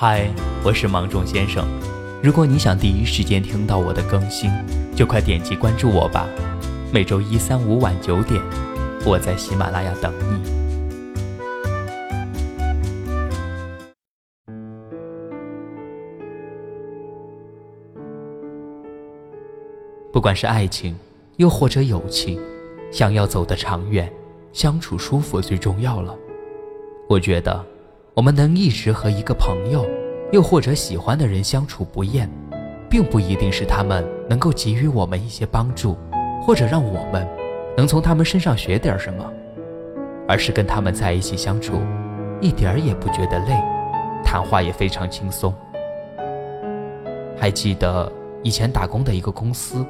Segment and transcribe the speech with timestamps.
[0.00, 0.32] 嗨，
[0.64, 1.66] 我是芒种先生。
[2.22, 4.48] 如果你想第一时间听到我的更新，
[4.94, 6.28] 就快点击关注我吧。
[6.92, 8.40] 每周一、三、五晚九点，
[9.04, 10.40] 我在喜马拉雅等你。
[20.12, 20.96] 不管是爱情，
[21.38, 22.40] 又或者友情，
[22.92, 24.08] 想要走得长远，
[24.52, 26.16] 相处舒服最重要了。
[27.08, 27.66] 我觉得，
[28.18, 29.86] 我们能一直和一个朋友，
[30.32, 32.28] 又或者喜欢的人相处不厌，
[32.90, 35.96] 并不一定是他们能够给予我们一些帮助，
[36.42, 37.24] 或者让我们
[37.76, 39.24] 能从他们身上学点什么，
[40.26, 41.74] 而是跟他们在一起相处，
[42.40, 43.54] 一点儿也不觉得累，
[44.24, 45.54] 谈话也非常轻松。
[47.36, 49.86] 还记得以前打工的一个公司，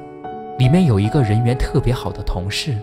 [0.59, 2.77] 里面有一个人缘特别好的同事，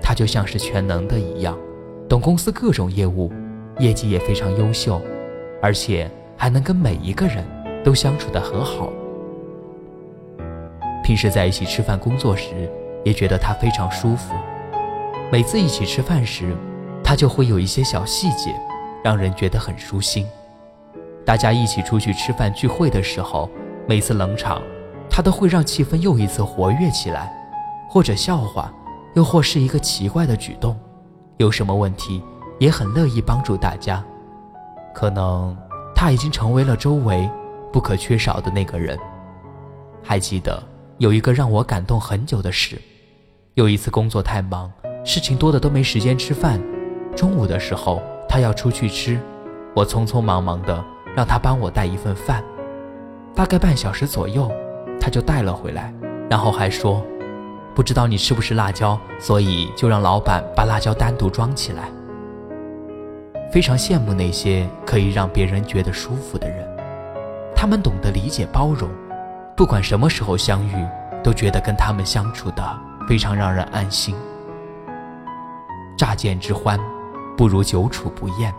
[0.00, 1.54] 他就像是全能的一样，
[2.08, 3.30] 懂公司各种业务。
[3.80, 5.00] 业绩也非常优秀，
[5.62, 7.42] 而且还能跟每一个人
[7.82, 8.92] 都相处得很好。
[11.02, 12.70] 平时在一起吃饭、工作时，
[13.04, 14.34] 也觉得他非常舒服。
[15.32, 16.54] 每次一起吃饭时，
[17.02, 18.54] 他就会有一些小细节，
[19.02, 20.26] 让人觉得很舒心。
[21.24, 23.48] 大家一起出去吃饭聚会的时候，
[23.88, 24.60] 每次冷场，
[25.08, 27.32] 他都会让气氛又一次活跃起来，
[27.88, 28.70] 或者笑话，
[29.14, 30.78] 又或是一个奇怪的举动，
[31.38, 32.22] 有什么问题？
[32.60, 34.04] 也很乐意帮助大家，
[34.94, 35.56] 可能
[35.94, 37.28] 他已经成为了周围
[37.72, 38.98] 不可缺少的那个人。
[40.02, 40.62] 还记得
[40.98, 42.78] 有一个让我感动很久的事，
[43.54, 44.70] 有一次工作太忙，
[45.06, 46.60] 事情多的都没时间吃饭。
[47.16, 49.18] 中午的时候他要出去吃，
[49.74, 50.84] 我匆匆忙忙的
[51.16, 52.44] 让他帮我带一份饭。
[53.34, 54.52] 大概半小时左右，
[55.00, 55.94] 他就带了回来，
[56.28, 57.02] 然后还说，
[57.74, 61.88] 不知道你吃不吃辣椒，所以就让老板把辣椒单独装起来。
[63.50, 66.64] 非常羡慕那些可以让别人觉得舒服的人，
[67.54, 68.88] 他们懂得理解包容，
[69.56, 70.74] 不管什么时候相遇，
[71.22, 72.62] 都觉得跟他们相处的
[73.08, 74.14] 非常让人安心。
[75.98, 76.78] 乍见之欢，
[77.36, 78.54] 不如久处不厌。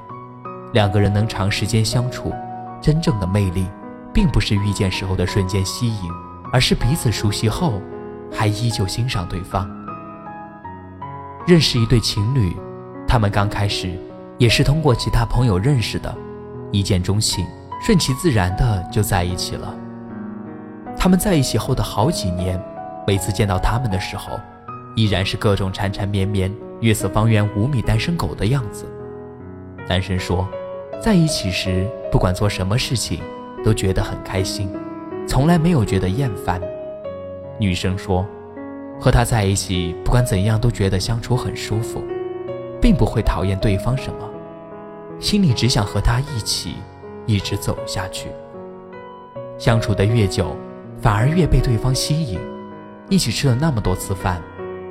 [0.73, 2.33] 两个人能长时间相处，
[2.81, 3.67] 真正的魅力，
[4.13, 6.11] 并不是遇见时候的瞬间吸引，
[6.51, 7.81] 而是彼此熟悉后，
[8.29, 9.69] 还依旧欣赏对方。
[11.47, 12.53] 认识一对情侣，
[13.07, 13.97] 他们刚开始。
[14.41, 16.11] 也是通过其他朋友认识的，
[16.71, 17.45] 一见钟情，
[17.79, 19.71] 顺其自然的就在一起了。
[20.97, 22.59] 他们在一起后的好几年，
[23.05, 24.39] 每次见到他们的时候，
[24.95, 28.83] 依然是各种缠缠绵绵、月色方圆五米单身狗的样子。
[29.87, 30.47] 男生说，
[30.99, 33.21] 在一起时不管做什么事情
[33.63, 34.67] 都觉得很开心，
[35.27, 36.59] 从来没有觉得厌烦。
[37.59, 38.25] 女生说，
[38.99, 42.01] 和他在一起不管怎样都觉得相处很舒服，
[42.81, 44.29] 并不会讨厌对方什么。
[45.21, 46.77] 心里只想和他一起，
[47.27, 48.29] 一直走下去。
[49.59, 50.55] 相处的越久，
[50.99, 52.39] 反而越被对方吸引。
[53.07, 54.41] 一起吃了那么多次饭，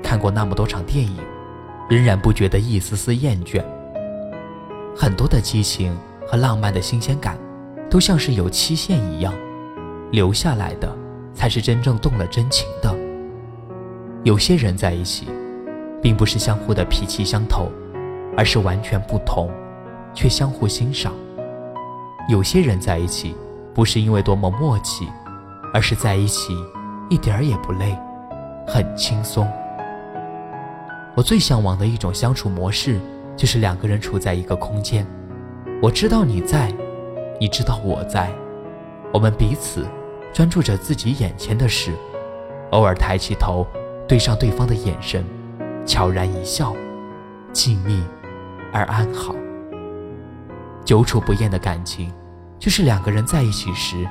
[0.02, 1.16] 看过那么多场电影，
[1.88, 3.60] 仍然不觉得一丝丝厌倦。
[4.96, 5.96] 很多的激情
[6.28, 7.36] 和浪漫的新鲜感，
[7.91, 9.34] 都像是有期限一样，
[10.12, 10.97] 留下来的
[11.34, 12.94] 才是真正动了真情的。
[14.22, 15.26] 有些人在一起，
[16.00, 17.68] 并不是相互的脾气相投，
[18.36, 19.50] 而是完全不同。
[20.15, 21.12] 却相互欣赏。
[22.28, 23.34] 有些人在一起，
[23.75, 25.09] 不是因为多么默契，
[25.72, 26.54] 而是在一起
[27.09, 27.97] 一点儿也不累，
[28.66, 29.50] 很轻松。
[31.16, 33.00] 我最向往的一种相处模式，
[33.37, 35.06] 就是两个人处在一个空间，
[35.82, 36.72] 我知道你在，
[37.41, 38.31] 你知道我在，
[39.12, 39.87] 我们彼此
[40.32, 41.92] 专注着自己眼前的事，
[42.71, 43.66] 偶尔抬起头，
[44.06, 45.25] 对上对方的眼神，
[45.84, 46.77] 悄然一笑，
[47.53, 48.03] 静谧
[48.72, 49.34] 而安好。
[50.84, 52.12] 久处不厌的感情，
[52.58, 54.08] 就是两个人在一起时，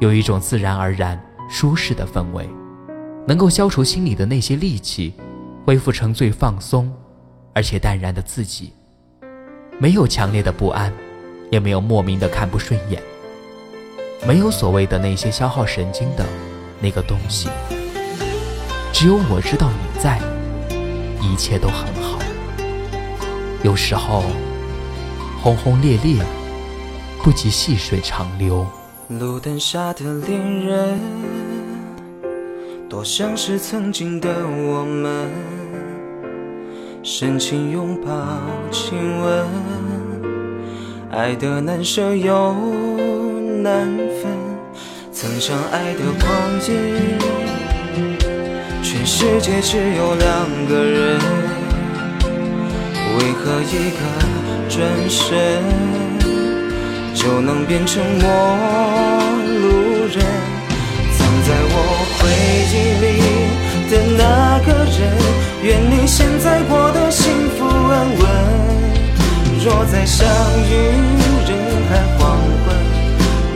[0.00, 1.18] 有一种自然而然
[1.48, 2.48] 舒适的氛围，
[3.26, 5.14] 能够消除心里的那些戾气，
[5.64, 6.92] 恢复成最放松，
[7.54, 8.72] 而且淡然的自己。
[9.78, 10.92] 没有强烈的不安，
[11.50, 13.02] 也没有莫名的看不顺眼，
[14.26, 16.26] 没有所谓的那些消耗神经的
[16.80, 17.48] 那个东西。
[18.92, 20.20] 只有我知道你在，
[21.22, 22.18] 一切都很好。
[23.62, 24.24] 有时候。
[25.40, 26.16] 轰轰烈烈，
[27.22, 28.66] 不及细水长流。
[29.08, 30.98] 路灯下的恋人，
[32.88, 35.30] 多像是曾经的我们，
[37.04, 38.10] 深情拥抱，
[38.72, 39.46] 亲吻，
[41.12, 42.52] 爱的难舍又
[43.62, 43.86] 难
[44.20, 44.36] 分。
[45.12, 46.74] 曾相爱的光景，
[48.82, 51.20] 全世界只有两个人，
[53.16, 54.47] 为何一个？
[54.68, 55.62] 转身，
[57.14, 58.28] 就能变成陌
[59.60, 60.16] 路人。
[61.16, 61.74] 藏在我
[62.18, 62.20] 回
[62.70, 63.06] 忆里
[63.90, 64.22] 的那
[64.66, 64.98] 个人，
[65.62, 67.24] 愿你现在过得幸
[67.56, 68.22] 福安稳。
[69.64, 70.28] 若再相
[70.70, 70.70] 遇
[71.48, 71.50] 人
[71.88, 72.66] 海黄昏，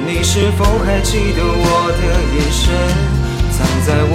[0.06, 2.03] 你是否还记得我的
[2.35, 2.64] 眼神？
[3.53, 4.14] 藏在我